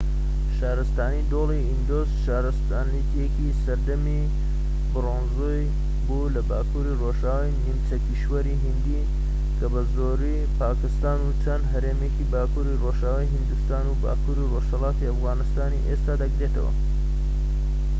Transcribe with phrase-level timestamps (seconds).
[0.59, 4.21] شارستانی دۆڵی ئیندوس شارستانیەتێکی سەردەمی
[4.93, 5.63] برۆنزی
[6.05, 9.01] بوو لە باکووری ڕۆژئاوای نیمچە کیشوەری هیندی
[9.57, 16.71] کە زۆربەی پاکستان و چەند هەرێمێکی باکووری ڕۆژئاوای هیندستان و باکووری ڕۆژهەڵاتی ئەفغانستانی ئێستا دەگرێتەوە